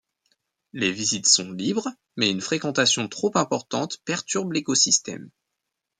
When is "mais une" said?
2.17-2.41